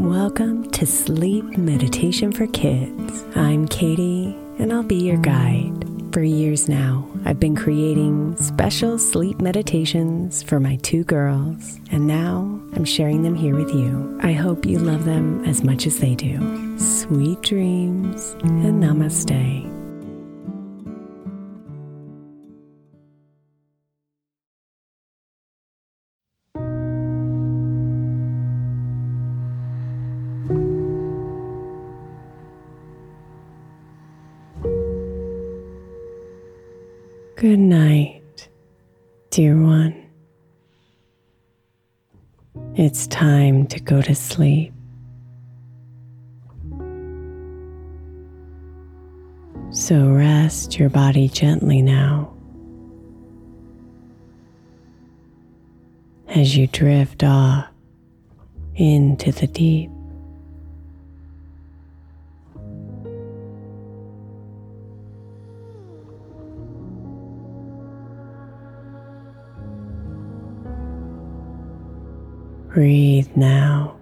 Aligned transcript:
Welcome 0.00 0.70
to 0.70 0.86
Sleep 0.86 1.44
Meditation 1.58 2.32
for 2.32 2.46
Kids. 2.46 3.22
I'm 3.36 3.68
Katie, 3.68 4.34
and 4.58 4.72
I'll 4.72 4.82
be 4.82 4.96
your 4.96 5.18
guide. 5.18 5.84
For 6.14 6.22
years 6.22 6.70
now, 6.70 7.06
I've 7.26 7.38
been 7.38 7.54
creating 7.54 8.34
special 8.38 8.98
sleep 8.98 9.42
meditations 9.42 10.42
for 10.42 10.58
my 10.58 10.76
two 10.76 11.04
girls, 11.04 11.78
and 11.90 12.06
now 12.06 12.60
I'm 12.72 12.86
sharing 12.86 13.24
them 13.24 13.34
here 13.34 13.54
with 13.54 13.74
you. 13.74 14.18
I 14.22 14.32
hope 14.32 14.64
you 14.64 14.78
love 14.78 15.04
them 15.04 15.44
as 15.44 15.62
much 15.62 15.86
as 15.86 15.98
they 15.98 16.14
do. 16.14 16.78
Sweet 16.78 17.42
dreams 17.42 18.34
and 18.42 18.82
namaste. 18.82 19.79
Good 37.40 37.58
night, 37.58 38.50
dear 39.30 39.56
one. 39.56 40.10
It's 42.74 43.06
time 43.06 43.66
to 43.68 43.80
go 43.80 44.02
to 44.02 44.14
sleep. 44.14 44.74
So 49.70 50.10
rest 50.10 50.78
your 50.78 50.90
body 50.90 51.30
gently 51.30 51.80
now 51.80 52.30
as 56.28 56.54
you 56.54 56.66
drift 56.66 57.24
off 57.24 57.68
into 58.74 59.32
the 59.32 59.46
deep. 59.46 59.90
Breathe 72.80 73.28
now 73.36 73.94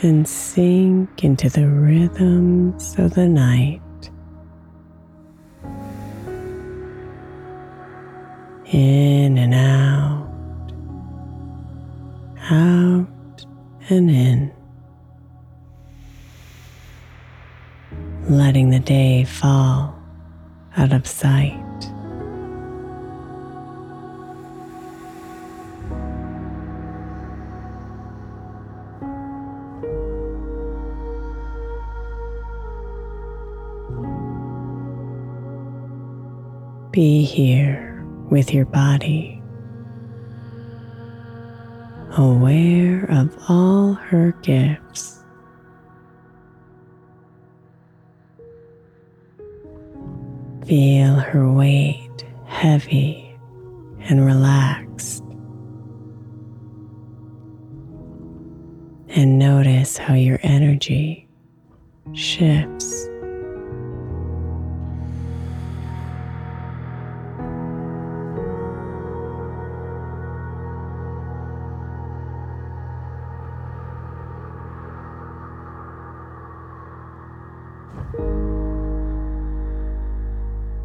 and 0.00 0.28
sink 0.28 1.24
into 1.24 1.48
the 1.48 1.68
rhythms 1.68 2.94
of 3.00 3.14
the 3.14 3.26
night. 3.26 3.80
In 8.66 9.36
and 9.38 9.54
out, 9.54 10.30
out 12.48 13.46
and 13.90 14.08
in. 14.08 14.52
Letting 18.28 18.70
the 18.70 18.78
day 18.78 19.24
fall 19.24 19.98
out 20.76 20.92
of 20.92 21.08
sight. 21.08 21.93
Be 36.94 37.24
here 37.24 38.06
with 38.30 38.54
your 38.54 38.66
body, 38.66 39.42
aware 42.16 43.04
of 43.10 43.36
all 43.48 43.94
her 43.94 44.30
gifts. 44.42 45.18
Feel 50.66 51.14
her 51.16 51.50
weight 51.50 52.24
heavy 52.46 53.36
and 54.02 54.24
relaxed. 54.24 55.24
And 59.08 59.40
notice 59.40 59.96
how 59.96 60.14
your 60.14 60.38
energy 60.44 61.28
shifts 62.12 63.08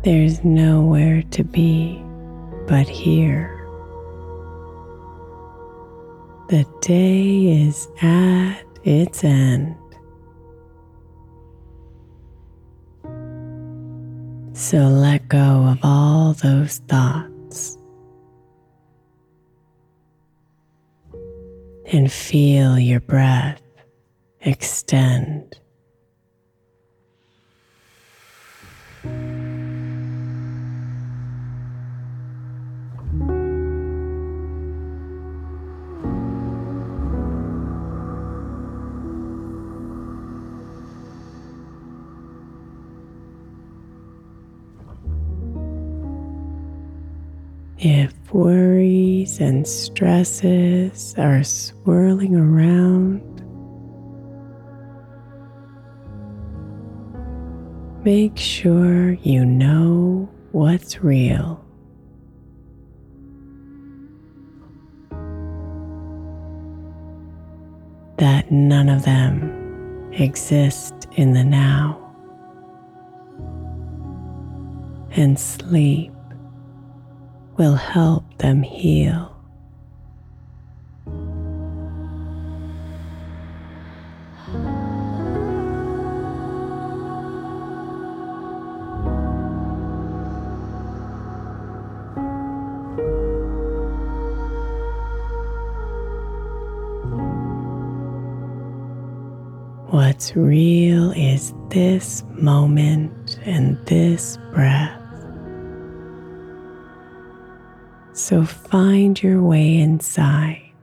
There's 0.03 0.43
nowhere 0.43 1.23
to 1.31 1.43
be 1.43 2.01
but 2.67 2.87
here. 2.87 3.55
The 6.49 6.65
day 6.81 7.65
is 7.65 7.87
at 8.01 8.63
its 8.83 9.23
end. 9.23 9.75
So 14.53 14.77
let 14.77 15.27
go 15.27 15.67
of 15.67 15.79
all 15.83 16.33
those 16.33 16.77
thoughts 16.87 17.77
and 21.91 22.11
feel 22.11 22.77
your 22.77 22.99
breath 22.99 23.61
extend. 24.41 25.59
If 47.81 48.13
worries 48.33 49.39
and 49.39 49.65
stresses 49.65 51.15
are 51.17 51.45
swirling 51.45 52.35
around, 52.35 53.23
make 58.03 58.35
sure 58.35 59.13
you 59.13 59.45
know 59.45 60.29
what's 60.51 61.01
real. 61.01 61.63
That 68.17 68.51
none 68.51 68.89
of 68.89 69.05
them 69.05 70.11
exist 70.11 71.07
in 71.15 71.31
the 71.31 71.45
now. 71.45 71.95
And 75.11 75.39
sleep 75.39 76.11
will 77.59 77.75
help 77.75 78.23
them 78.37 78.63
heal. 78.63 79.35
What's 99.89 100.33
real 100.33 101.11
is 101.11 101.53
this 101.67 102.23
moment 102.29 103.37
and 103.43 103.77
this 103.85 104.37
breath. 104.53 104.98
So 108.19 108.43
find 108.43 109.23
your 109.23 109.41
way 109.41 109.77
inside. 109.77 110.73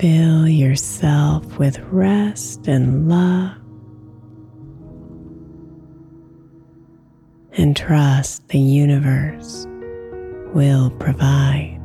Fill 0.00 0.48
yourself 0.48 1.56
with 1.60 1.78
rest 1.92 2.66
and 2.66 3.08
love. 3.08 3.56
And 7.52 7.76
trust 7.76 8.48
the 8.48 8.58
universe 8.58 9.64
will 10.52 10.90
provide. 10.98 11.83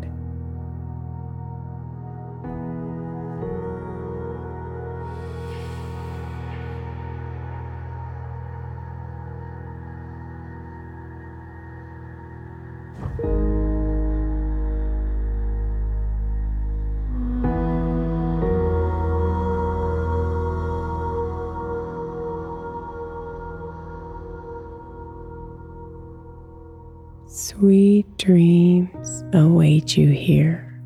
Sweet 27.60 28.18
dreams 28.18 29.26
await 29.34 29.98
you 29.98 30.08
here, 30.12 30.82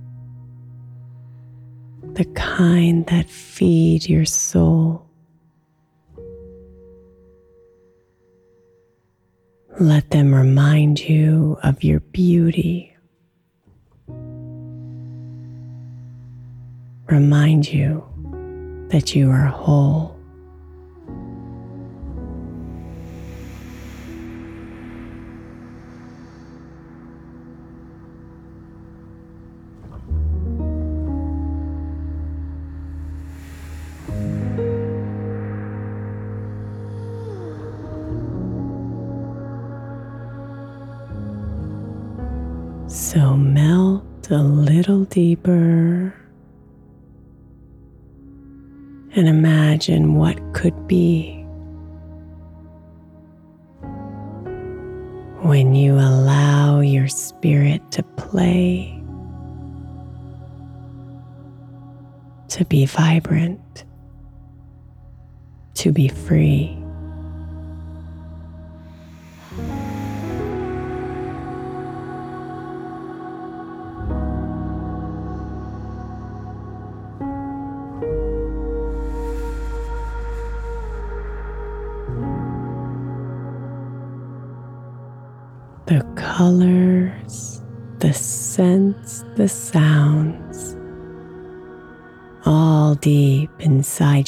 the 2.13 2.25
kind 2.33 3.05
that 3.05 3.29
feed 3.29 4.09
your 4.09 4.25
soul. 4.25 5.05
Let 9.79 10.09
them 10.09 10.33
remind 10.33 10.99
you 10.99 11.59
of 11.61 11.83
your 11.83 11.99
beauty. 11.99 12.97
Remind 17.05 17.71
you 17.71 18.03
that 18.89 19.13
you 19.13 19.29
are 19.29 19.45
whole. 19.45 20.12
So 43.13 43.37
melt 43.37 44.31
a 44.31 44.41
little 44.41 45.03
deeper 45.05 46.11
and 49.15 49.27
imagine 49.27 50.15
what 50.15 50.35
could 50.55 50.87
be 50.87 51.43
when 55.43 55.75
you 55.75 55.93
allow 55.93 56.79
your 56.79 57.07
spirit 57.07 57.83
to 57.91 58.01
play, 58.01 58.99
to 62.47 62.65
be 62.65 62.87
vibrant, 62.87 63.85
to 65.75 65.91
be 65.91 66.07
free. 66.07 66.82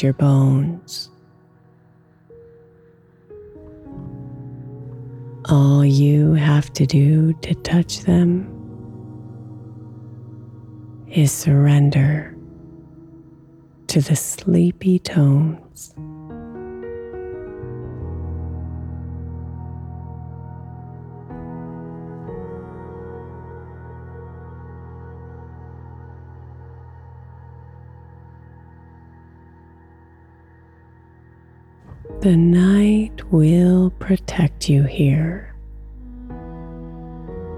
Your 0.06 0.14
bones. 0.14 1.10
All 5.50 5.84
you 5.84 6.34
have 6.34 6.72
to 6.74 6.86
do 6.86 7.34
to 7.42 7.56
touch 7.56 8.02
them 8.02 8.46
is 11.10 11.32
surrender 11.32 12.38
to 13.88 14.00
the 14.00 14.16
sleepy 14.16 15.00
tones. 15.00 15.96
The 32.26 32.36
night 32.36 33.22
will 33.32 33.92
protect 34.00 34.68
you 34.68 34.82
here, 34.82 35.56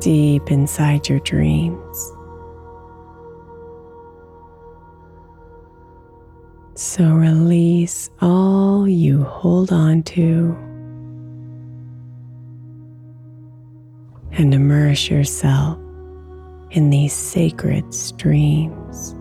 deep 0.02 0.52
inside 0.52 1.08
your 1.08 1.19
dreams. 1.19 2.12
So 6.75 7.06
release 7.14 8.10
all 8.19 8.90
you 8.90 9.24
hold 9.24 9.72
on 9.72 10.04
to 10.04 10.54
and 14.34 14.54
immerse 14.54 15.10
yourself 15.10 15.78
in 16.72 16.90
these 16.90 17.13
sacred 17.13 17.94
streams. 17.94 19.16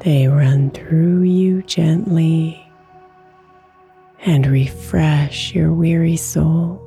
They 0.00 0.28
run 0.28 0.70
through 0.70 1.22
you 1.22 1.62
gently 1.62 2.66
and 4.24 4.46
refresh 4.46 5.54
your 5.54 5.74
weary 5.74 6.16
soul. 6.16 6.80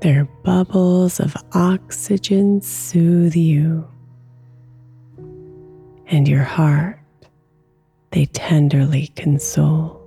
Their 0.00 0.24
bubbles 0.42 1.20
of 1.20 1.36
oxygen 1.52 2.60
soothe 2.60 3.36
you, 3.36 3.88
and 6.06 6.26
your 6.26 6.44
heart 6.44 6.98
they 8.10 8.24
tenderly 8.26 9.08
console. 9.14 9.97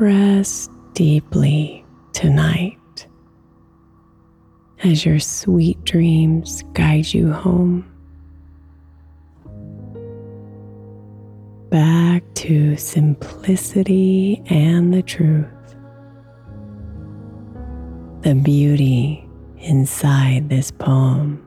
Rest 0.00 0.70
deeply 0.94 1.84
tonight 2.14 3.06
as 4.82 5.04
your 5.04 5.18
sweet 5.18 5.84
dreams 5.84 6.64
guide 6.72 7.12
you 7.12 7.30
home. 7.30 7.84
Back 11.68 12.22
to 12.36 12.78
simplicity 12.78 14.42
and 14.46 14.94
the 14.94 15.02
truth, 15.02 15.46
the 18.22 18.34
beauty 18.42 19.28
inside 19.58 20.48
this 20.48 20.70
poem. 20.70 21.46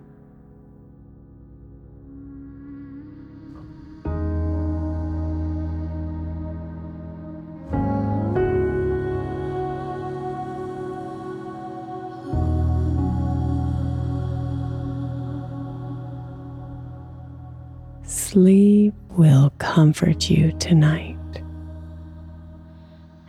Comfort 19.83 20.29
you 20.29 20.49
tonight 20.59 21.17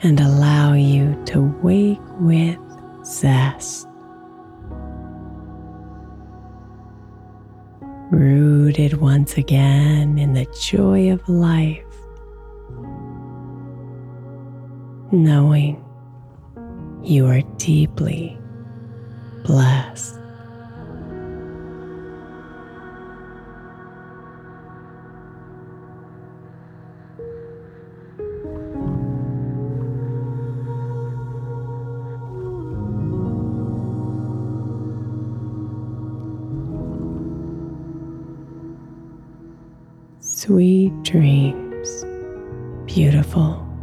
and 0.05 0.21
allow 0.21 0.73
you 0.73 1.21
to 1.25 1.43
wake 1.65 1.99
with 2.21 2.57
zest. 3.05 3.89
Rooted 8.13 9.01
once 9.01 9.37
again 9.37 10.17
in 10.17 10.35
the 10.35 10.47
joy 10.61 11.11
of 11.11 11.29
life, 11.29 11.83
knowing 15.11 15.85
you 17.03 17.27
are 17.27 17.43
deeply 17.57 18.39
blessed. 19.45 20.24
Beautiful. 42.95 43.74